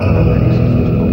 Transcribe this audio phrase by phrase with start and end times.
[0.00, 1.09] Thank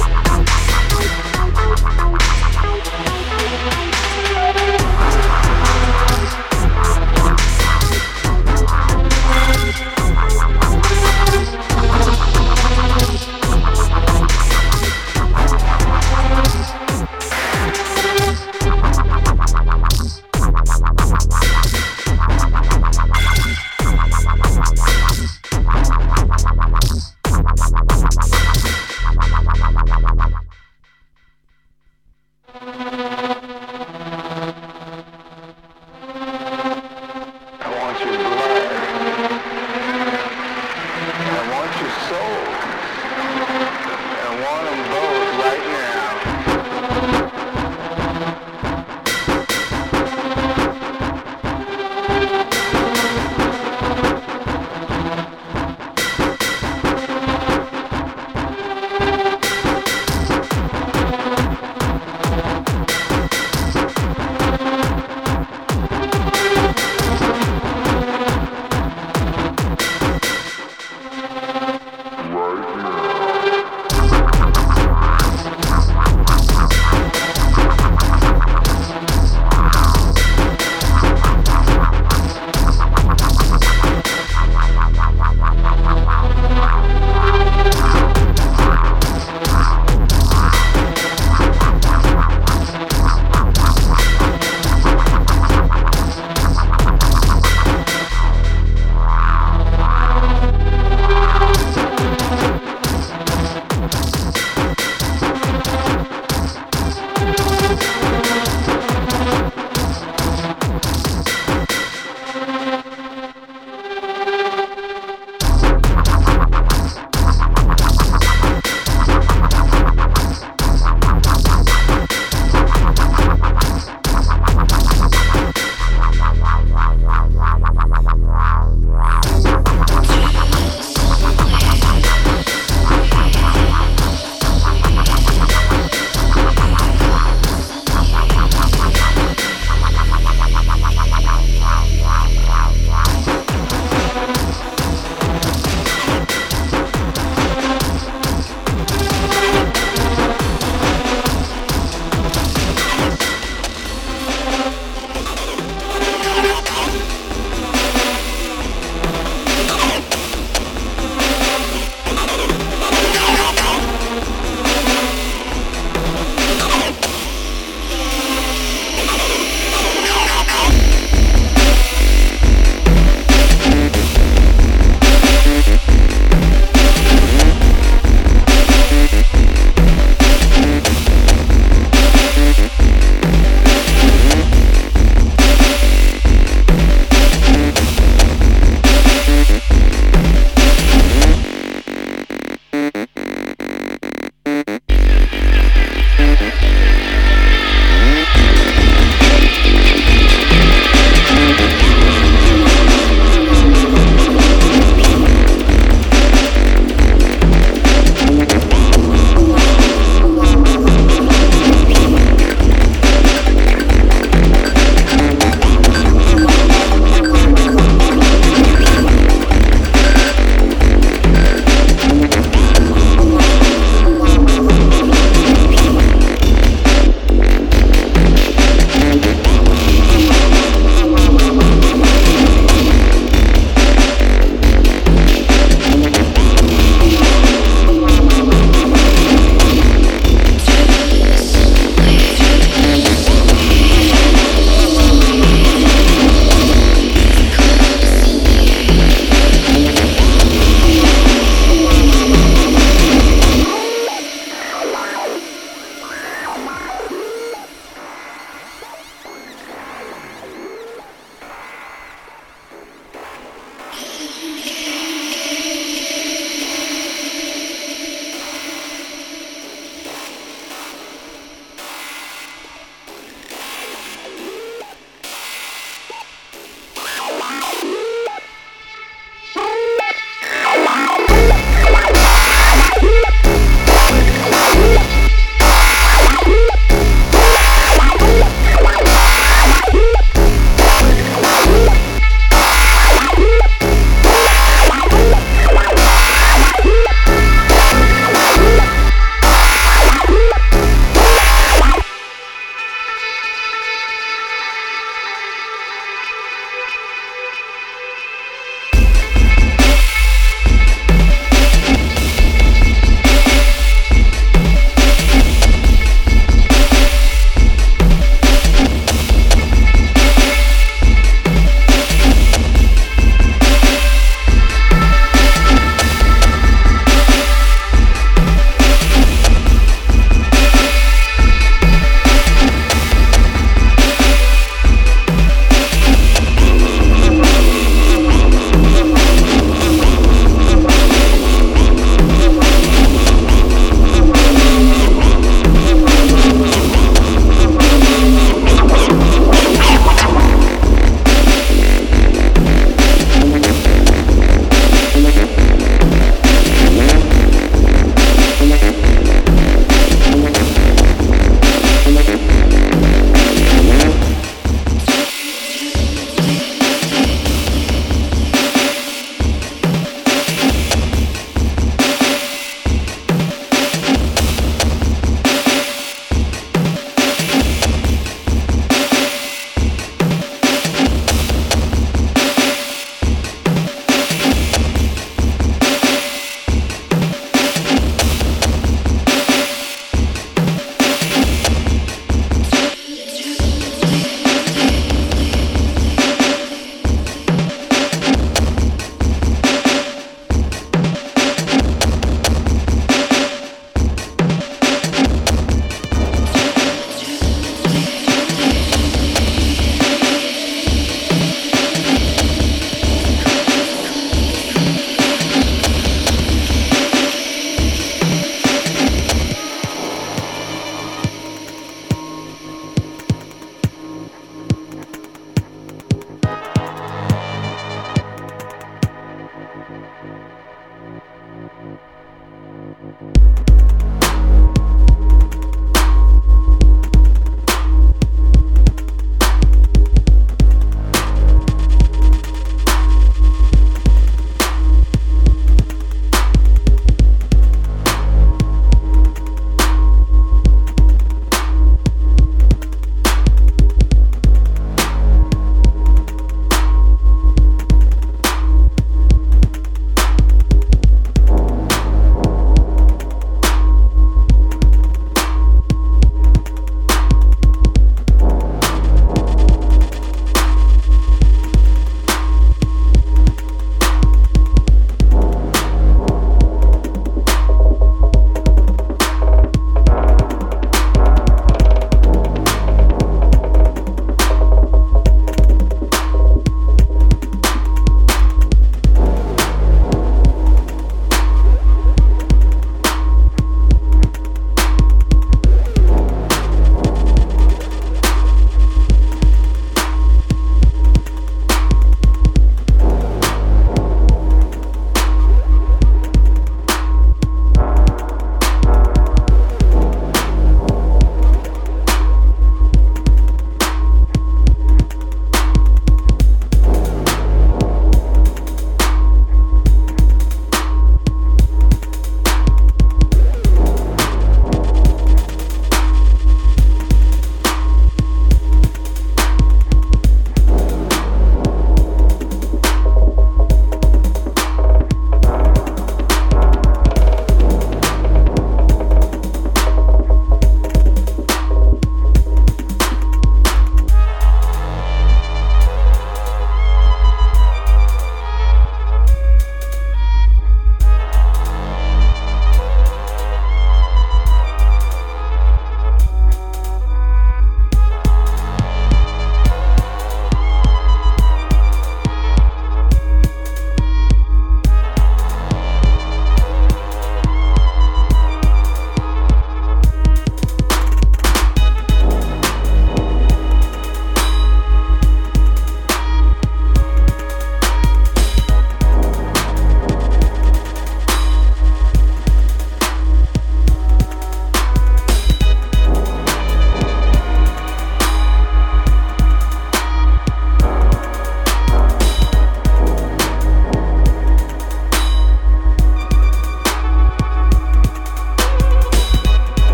[0.00, 0.29] Peace.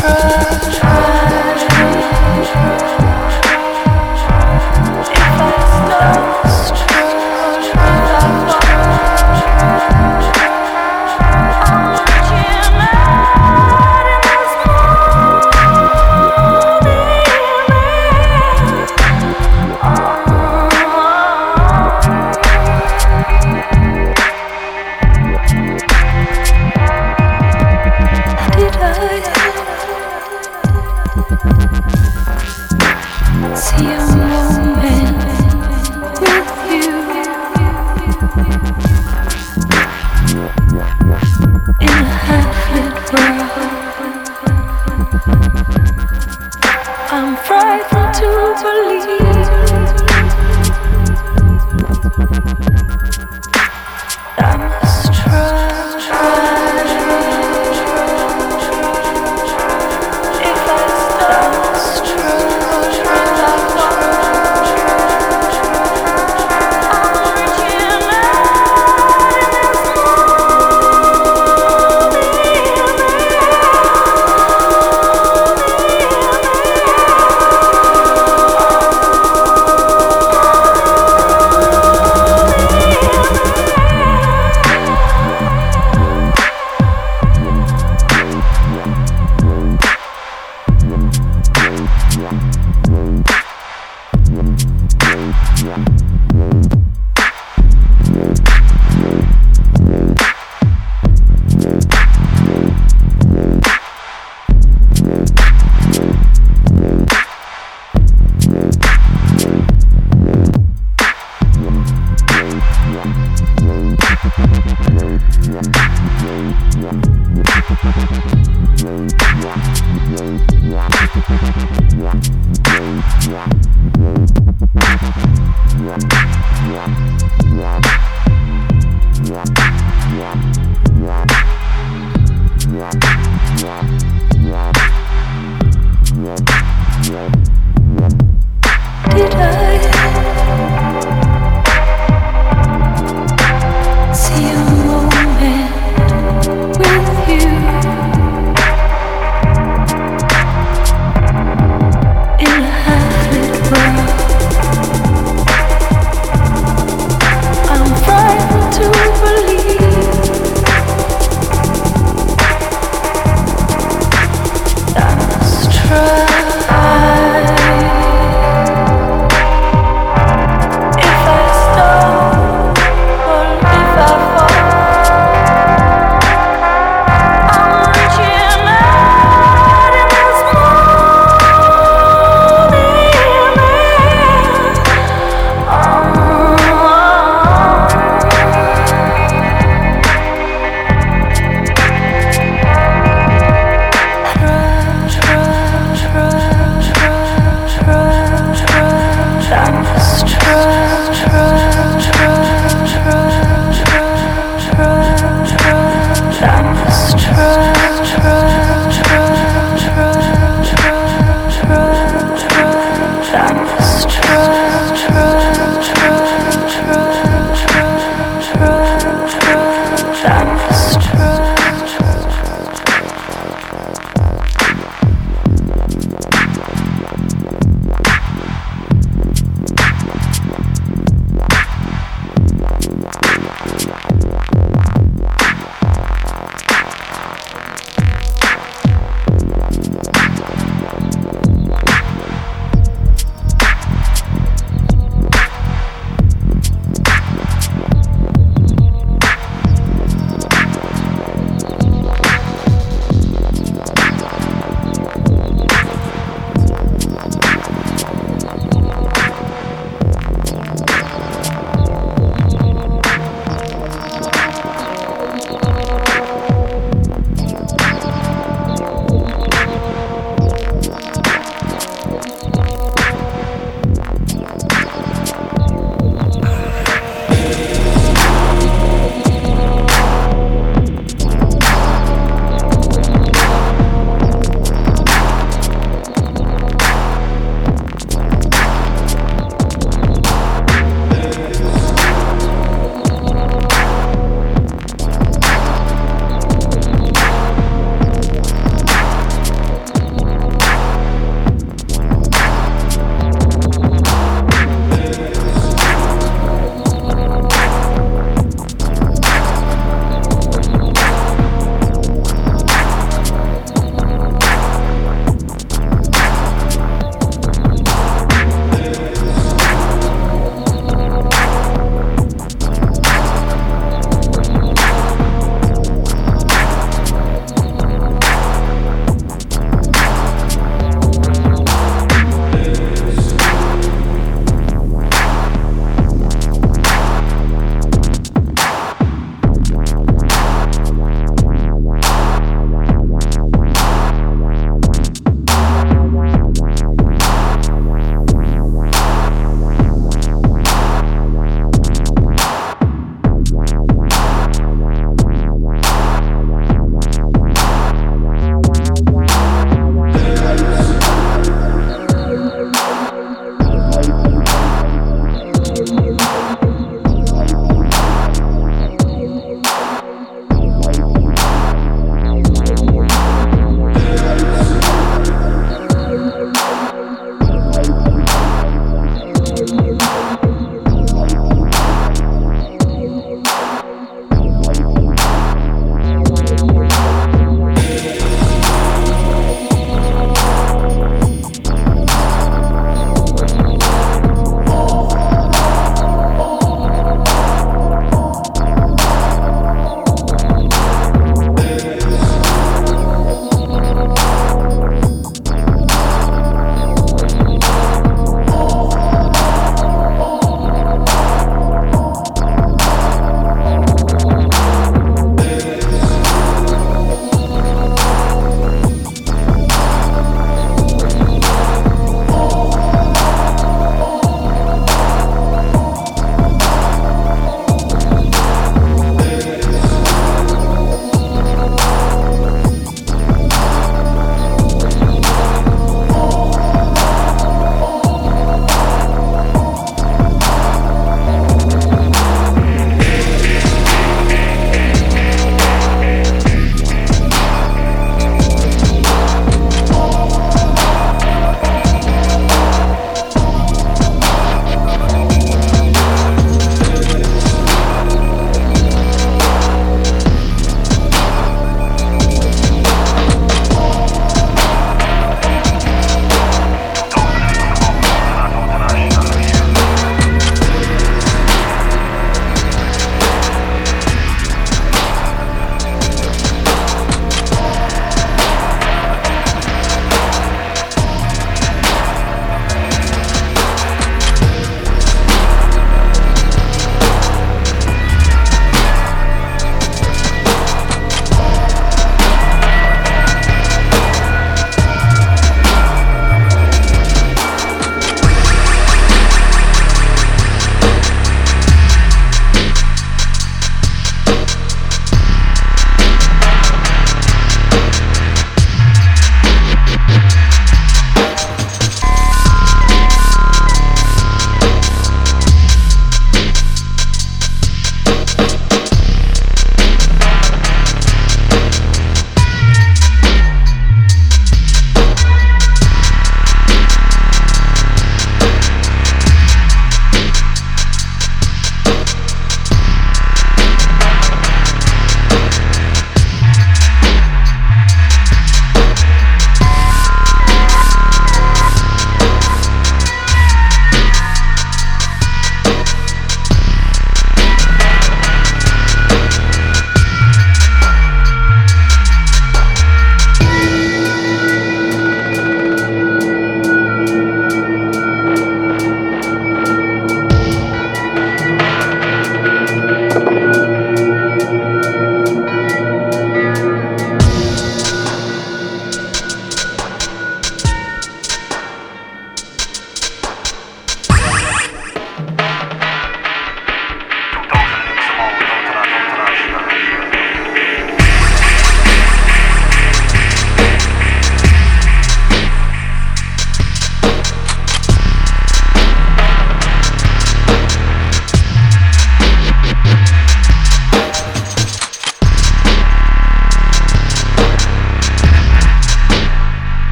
[0.00, 3.23] try, try, try.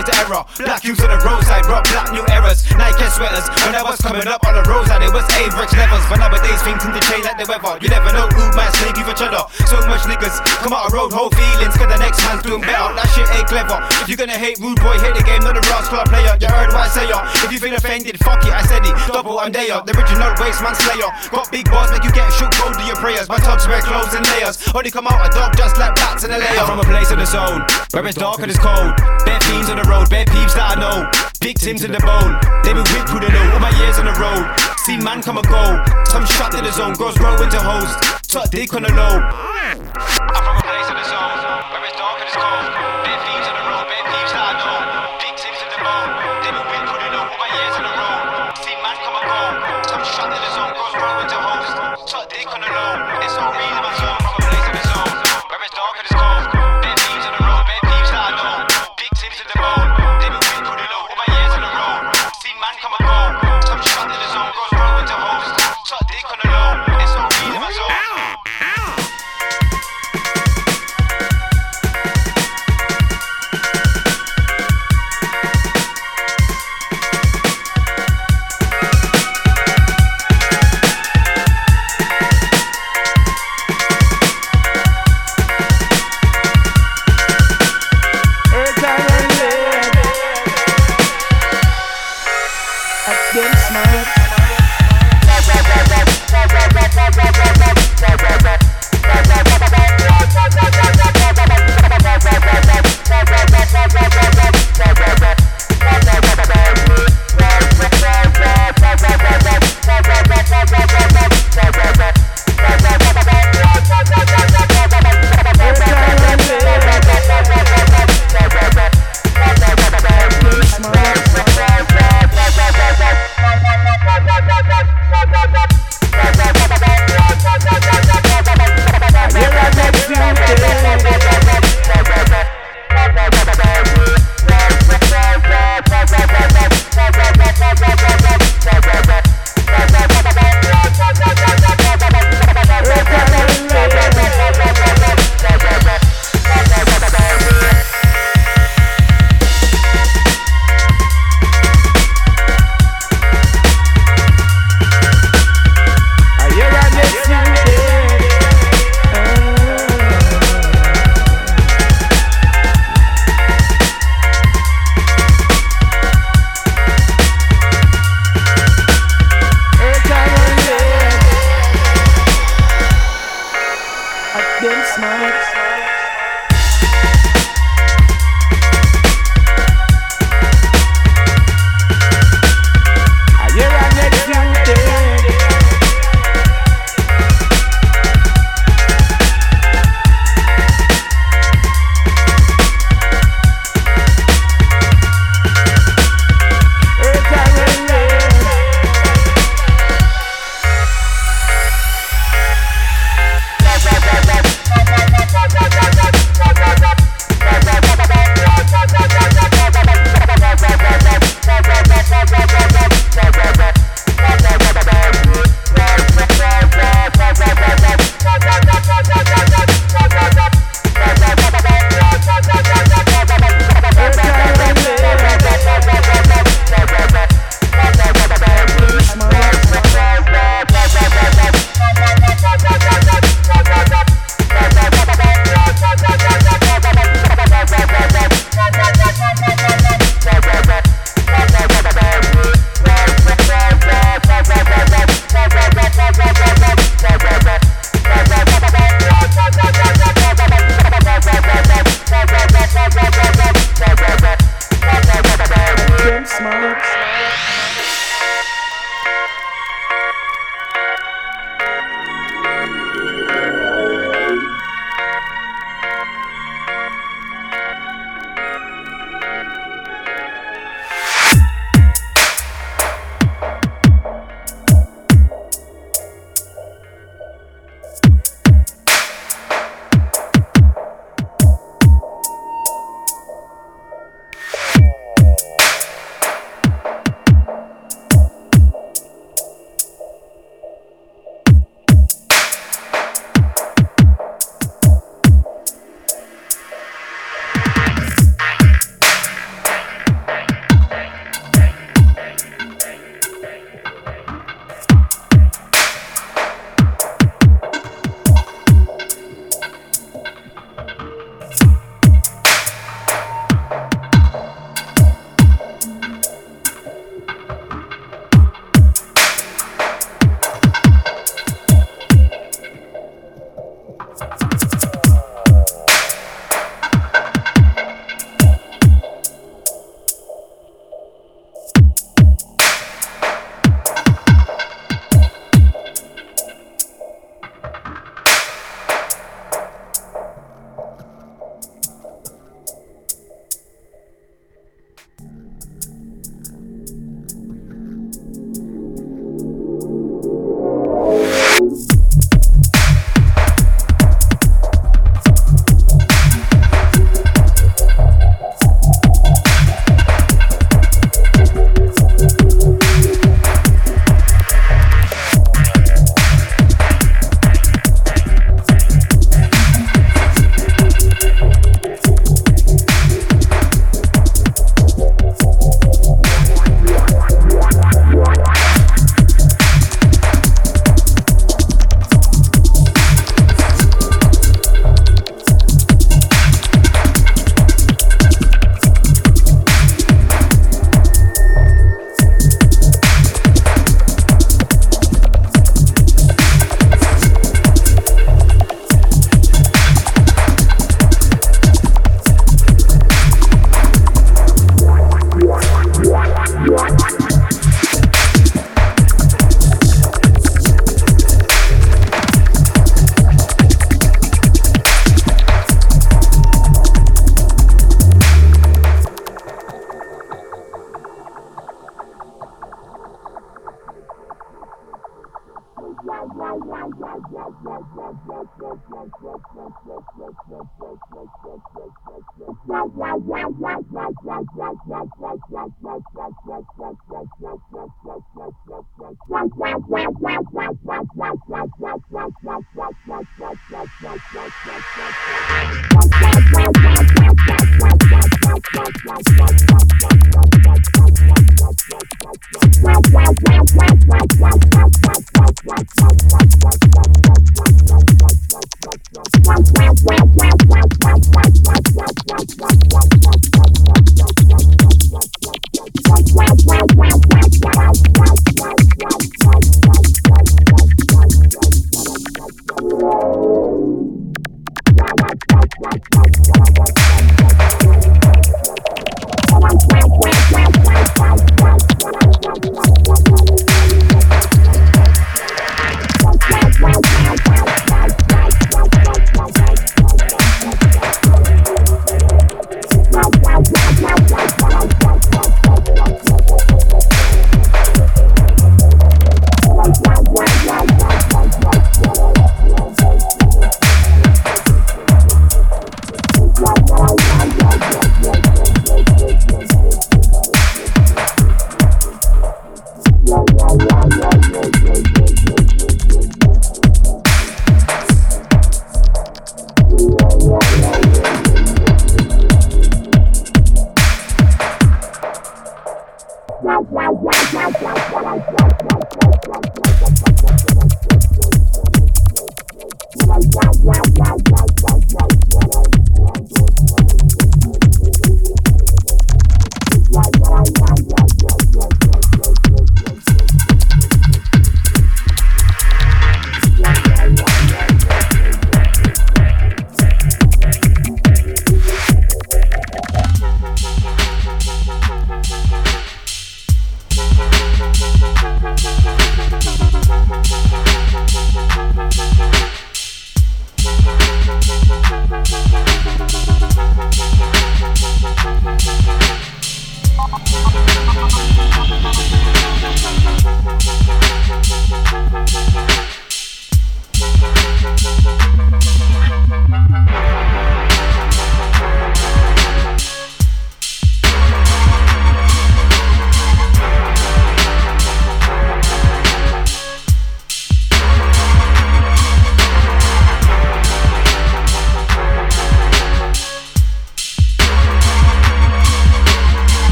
[0.00, 0.48] The error.
[0.56, 2.64] Black youths on the roadside, rock black New Eras.
[2.80, 6.04] Nike sweaters, when I was coming up on the roadside, it was Average levels.
[6.08, 7.76] But nowadays things seem to change like the weather.
[7.84, 9.44] You never know who might snake you for cheddar.
[9.68, 12.96] So much niggas come out of road, whole feelings, cause the next man's doing better.
[12.96, 13.76] That shit ain't clever.
[14.00, 16.32] If you're gonna hate rude boy, hate the game, not the rascal player.
[16.40, 17.20] You heard what I say, ya.
[17.44, 18.96] If you feel offended, fuck it, I said it.
[19.04, 19.84] Double, I'm there.
[19.84, 21.12] The original waste man slayer.
[21.28, 23.28] Got big balls, make you get shook, go do your prayers.
[23.28, 24.56] My tugs wear clothes and layers.
[24.72, 26.64] Only come out a dog just like bats in a layer.
[26.64, 28.96] From a place in the zone, where it's dark and it's cold.
[29.28, 31.10] Bare fiends on the road, bare peeps that I know.
[31.42, 33.46] Victims in the bone, they been whipped through the know.
[33.58, 34.46] All my years on the road,
[34.86, 35.82] seen man come and go.
[36.06, 37.90] Some shot to the zone, girls grow into hoes.
[38.30, 39.18] Tuck dick on the low.
[39.18, 39.82] I'm
[40.46, 41.89] from a place in the zone,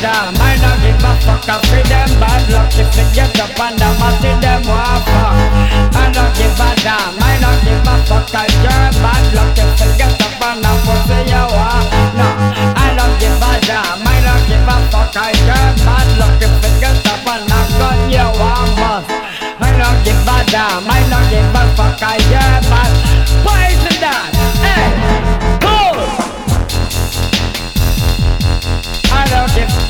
[0.00, 0.34] damn.
[0.40, 1.44] I don't give a fuck.
[1.48, 5.36] I feel them bad luck if they get up the mat in them want fuck.
[5.92, 7.20] I don't give a damn.
[7.20, 8.32] I don't give a fuck.
[8.34, 11.86] I get bad luck if they get up the pussy you want.
[12.16, 12.28] No,
[12.76, 14.00] I don't give a damn.
[14.00, 15.12] I don't give a fuck.
[15.16, 17.36] I get bad luck if they get up the
[17.76, 19.12] gun you want bust.
[19.60, 20.88] I don't give a damn.
[20.88, 22.00] I don't give a fuck.
[22.00, 22.92] I get bad.
[23.44, 24.32] Poison that.
[24.64, 24.88] Hey,
[25.60, 26.00] cool.
[29.12, 29.89] I don't give.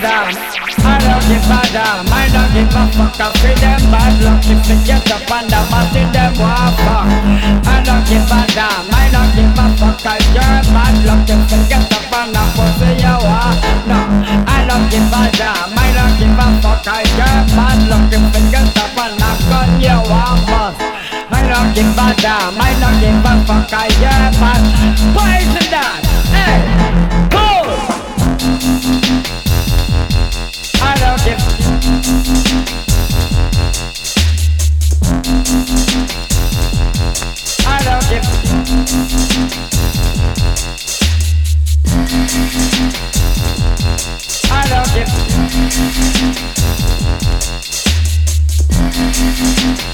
[0.00, 0.28] damn.
[0.84, 2.04] I don't give a damn.
[2.12, 3.20] I don't give a fuck.
[3.20, 7.08] I feel them bad luck if they get up the mat in them want fuck.
[7.66, 8.92] I don't give a damn.
[8.92, 10.04] I don't give a fuck.
[10.04, 13.56] I get bad luck if they get up on the pussy you want.
[13.88, 13.98] No,
[14.44, 15.72] I don't give a damn.
[15.72, 16.86] I don't give a fuck.
[16.86, 20.80] I get bad luck if they get up on the gun you want bust.
[21.32, 22.52] I don't give a damn.
[22.60, 23.72] I don't give a fuck.
[23.72, 24.62] I get bad.
[25.16, 26.00] Poison that.
[26.30, 26.79] Hey,
[31.10, 31.40] I give.
[37.66, 38.00] I don't.
[44.52, 44.94] I don't
[49.74, 49.89] give.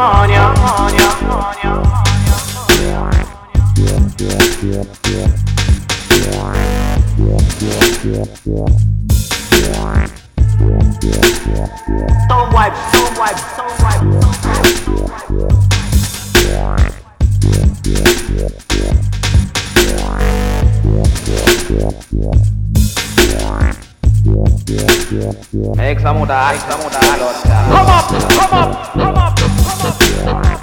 [0.00, 2.40] honia, honia, honia, honia.
[12.28, 14.70] Don't wipe, don't wipe, don't wipe, don't wipe.
[25.90, 27.00] Examutar, examutar.
[27.68, 29.29] Come up, come up, come up.
[30.12, 30.59] Hello,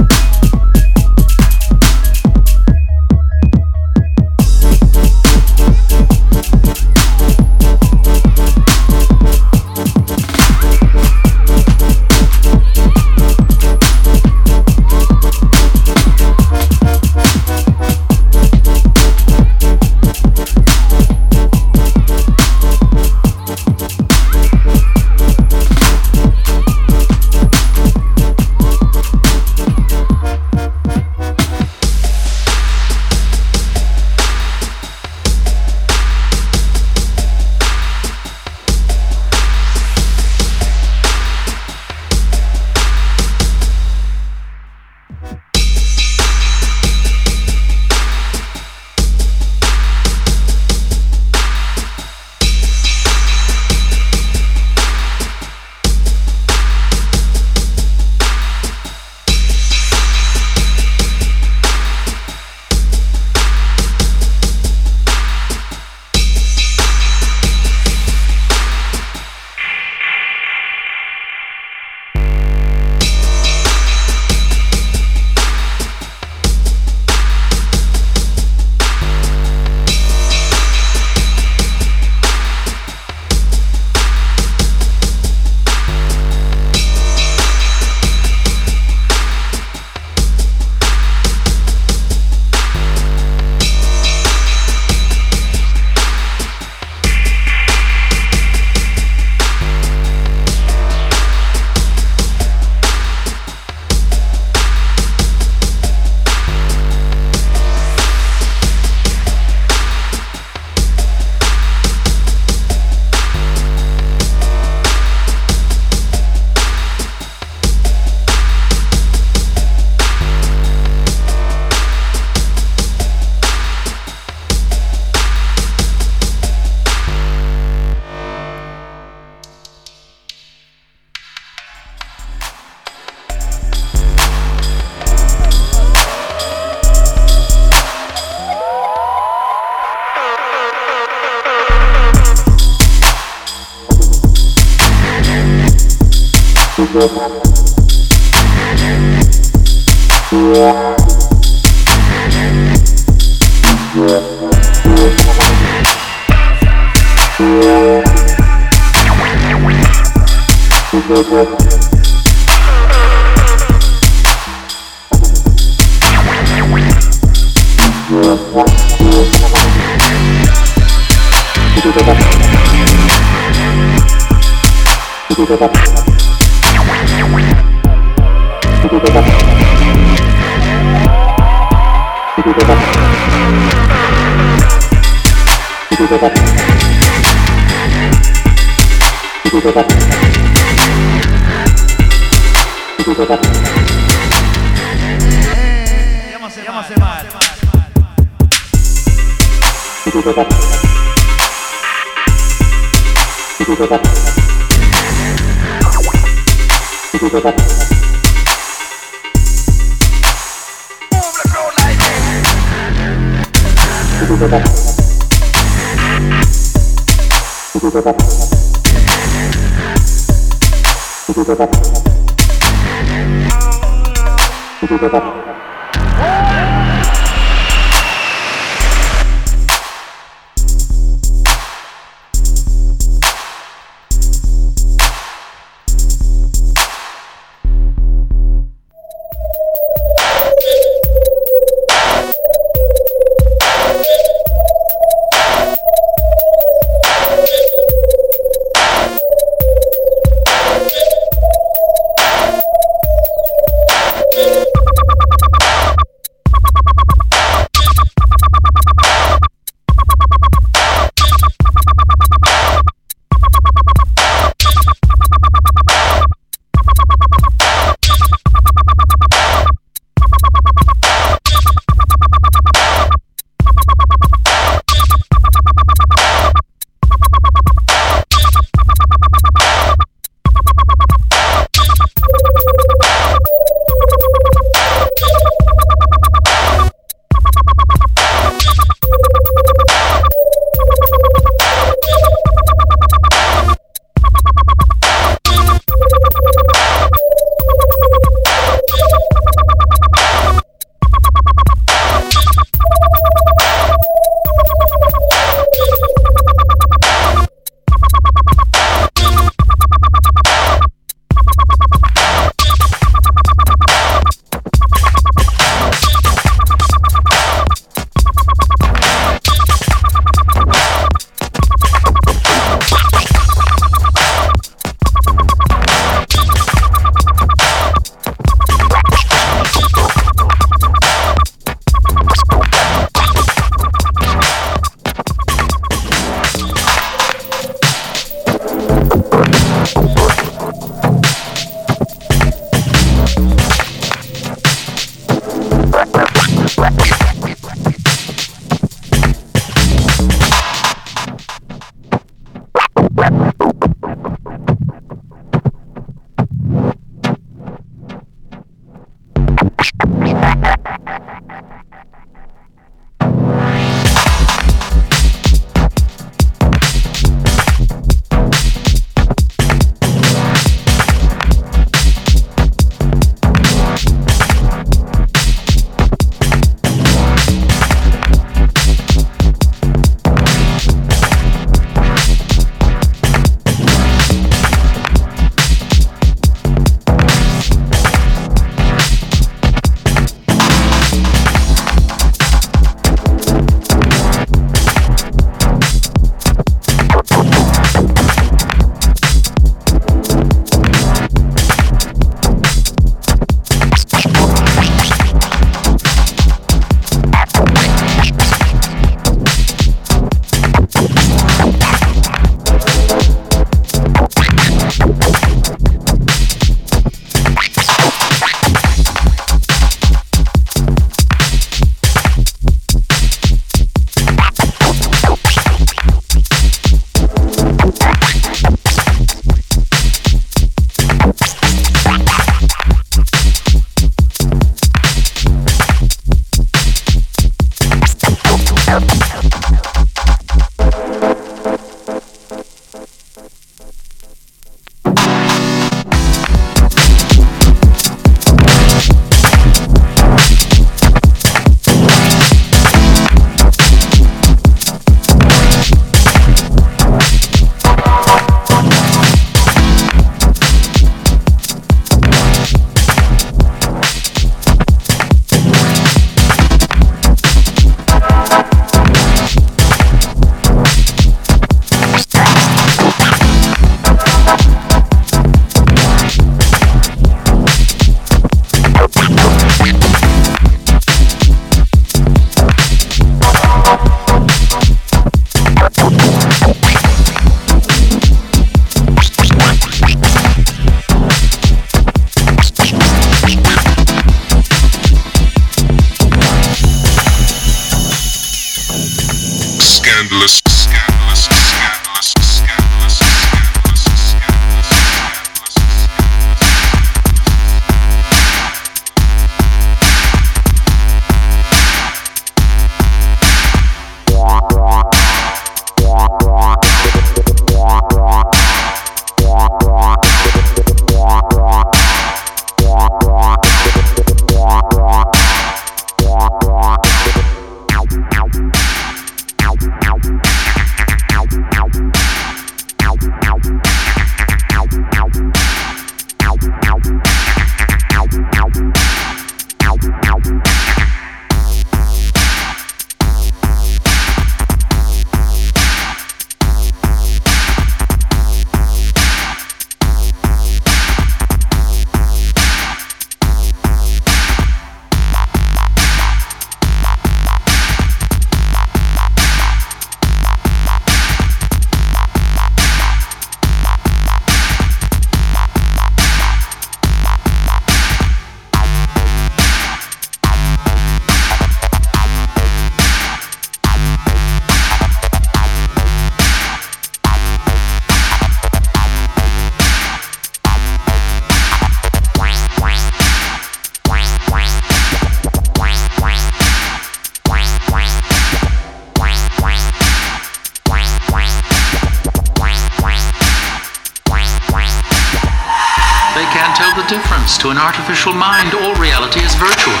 [598.32, 600.00] mind, all reality is virtual.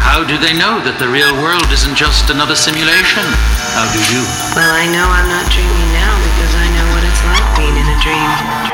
[0.00, 3.28] How do they know that the real world isn't just another simulation?
[3.76, 4.24] How do you?
[4.56, 7.84] Well, I know I'm not dreaming now because I know what it's like being in
[7.84, 8.71] a dream.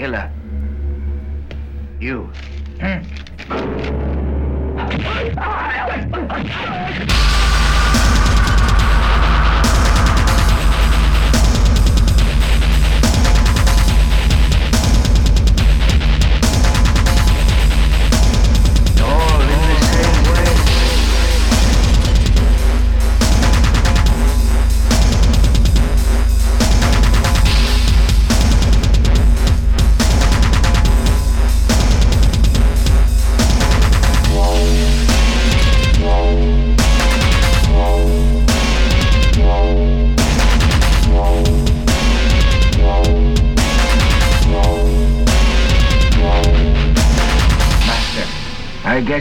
[0.00, 0.39] killer.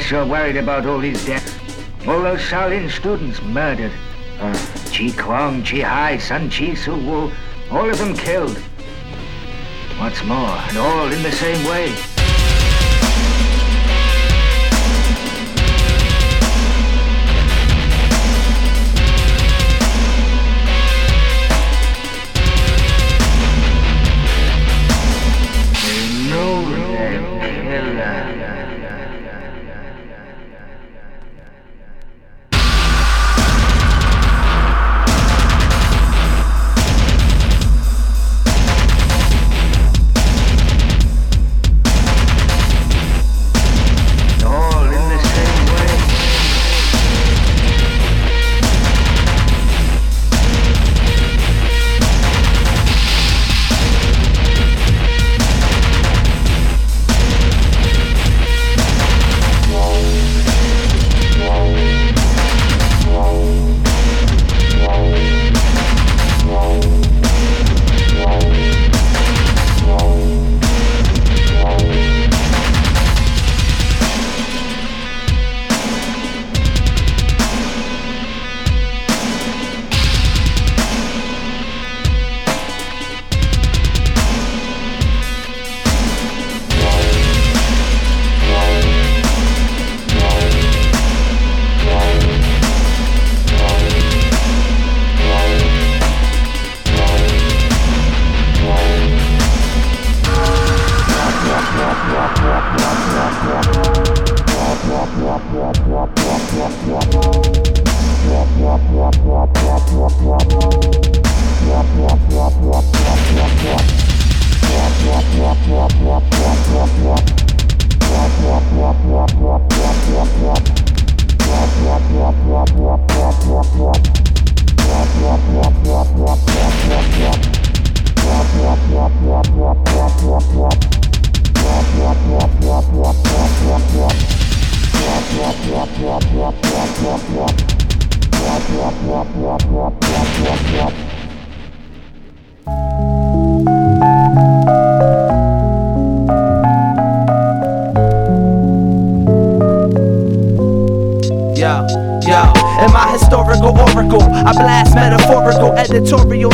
[0.10, 1.56] sure worried about all these deaths.
[2.08, 3.92] All those Shaolin students murdered.
[4.40, 4.58] Uh,
[4.92, 7.32] Chi Kwong, Chi Hai, Sun Chi, Su Wu,
[7.70, 8.58] all of them killed.
[10.00, 11.94] What's more, and all in the same way.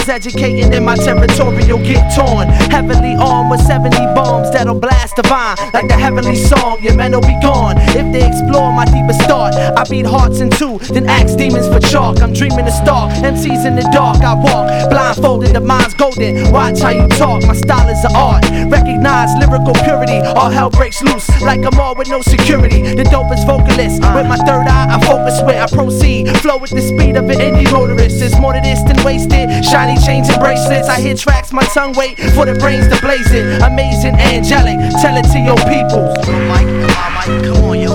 [0.07, 2.47] Educating in my territorial get torn.
[2.69, 6.81] Heavily armed with 70 bombs that'll blast divine, like the heavenly song.
[6.81, 9.55] Your men will be gone if they explore my deepest thought.
[9.55, 12.21] I beat hearts in two, then axe demons for chalk.
[12.21, 14.21] I'm dreaming a star, MCs in the dark.
[14.21, 16.51] I walk blindfolded, the mind's golden.
[16.51, 18.43] Watch how you talk, my style is an art.
[18.69, 22.81] Recognize lyrical purity, all hell breaks loose, like a mall with no security.
[22.81, 26.29] The dopest vocalist, with my third eye, I focus where I proceed.
[26.39, 28.21] Flow with the speed of an indie motorist.
[28.21, 29.49] It's more to this than wasted.
[29.65, 30.89] Shiny chains and bracelets.
[30.89, 33.61] I hear tracks, my tongue wait for the brains to blaze it.
[33.61, 34.77] Amazing, angelic.
[35.05, 36.09] Tell it to your people.
[36.25, 37.93] Come on, yo.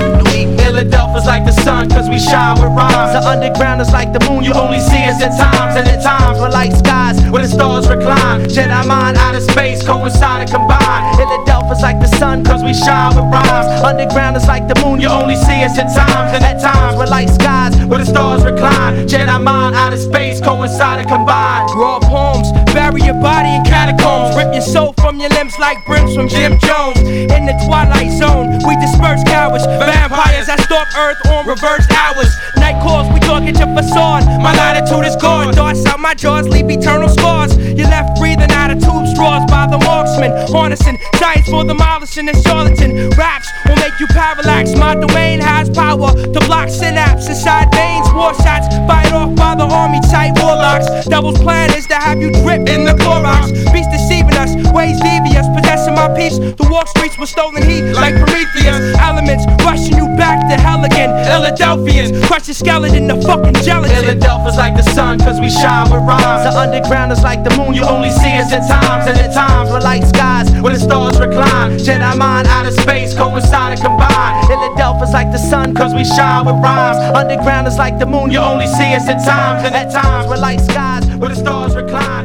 [0.62, 3.18] Philadelphia's like the sun, cause we shine with rhymes.
[3.18, 5.74] The underground is like the moon, you only see us at times.
[5.74, 8.46] And at times, we're like skies where the stars recline.
[8.46, 11.02] Jedi mind out of space, coincide and combine.
[11.18, 13.66] Philadelphia's like the sun, cause we shine with rhymes.
[13.82, 16.30] Underground is like the moon, you only see us at times.
[16.30, 19.08] And at times, we're like skies where the stars recline.
[19.08, 21.66] Jedi mind out of space, coincide and combine.
[21.74, 24.36] Raw poems, bury your body in catacombs.
[24.36, 26.98] Rip your soul your limbs like brims from Jim Jones.
[27.00, 29.66] In the twilight zone, we disperse cowards.
[29.66, 32.30] Vampires that stalk Earth on reversed hours.
[32.56, 34.24] Night calls, we talk at your facade.
[34.40, 35.52] My latitude is gone.
[35.52, 37.56] Darts out my jaws, leave eternal scars.
[37.56, 40.32] You're left breathing out of tube straws by the marksman.
[40.48, 43.10] Harnessing science for the demolishing and charlatan.
[43.10, 44.74] Raps will make you parallax.
[44.74, 48.08] My domain has power to block synapse inside veins.
[48.14, 51.06] War shots fired off by the army tight warlocks.
[51.06, 53.52] Devil's plan is to have you drip in the Clorox.
[53.72, 56.38] Beast deceiving us, ways devious, possessing my peace.
[56.38, 58.98] The walk streets with stolen heat like Prometheus.
[58.98, 61.10] Elements rushing you back to hell again.
[61.24, 63.94] Philadelphians, crush your skeleton to fucking gelatin.
[63.94, 66.42] Philadelphia's like the sun, cause we shine with rhymes.
[66.42, 69.06] The underground is like the moon, you only see us at times.
[69.06, 71.78] And at times, we're like skies where the stars recline.
[71.78, 74.34] Jedi mind out of space, coincide and combine.
[74.46, 76.98] Philadelphia's like the sun, cause we shine with rhymes.
[77.14, 79.62] Underground is like the moon, you only see us at times.
[79.64, 82.19] And at times, we're like skies where the stars recline.